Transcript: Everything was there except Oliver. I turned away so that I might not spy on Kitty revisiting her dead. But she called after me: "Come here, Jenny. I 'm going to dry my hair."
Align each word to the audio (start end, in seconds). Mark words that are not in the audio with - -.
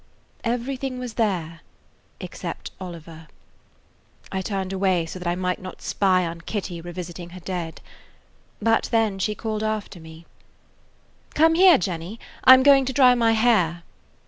Everything 0.43 0.97
was 0.97 1.13
there 1.13 1.59
except 2.19 2.71
Oliver. 2.81 3.27
I 4.31 4.41
turned 4.41 4.73
away 4.73 5.05
so 5.05 5.19
that 5.19 5.27
I 5.27 5.35
might 5.35 5.61
not 5.61 5.79
spy 5.79 6.25
on 6.25 6.41
Kitty 6.41 6.81
revisiting 6.81 7.29
her 7.29 7.39
dead. 7.39 7.81
But 8.59 8.89
she 9.21 9.35
called 9.35 9.61
after 9.61 9.99
me: 9.99 10.25
"Come 11.35 11.53
here, 11.53 11.77
Jenny. 11.77 12.19
I 12.43 12.55
'm 12.55 12.63
going 12.63 12.83
to 12.85 12.93
dry 12.93 13.13
my 13.13 13.33
hair." 13.33 13.83